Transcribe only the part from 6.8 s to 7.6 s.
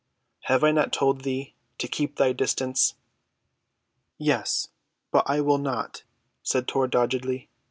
doggedly.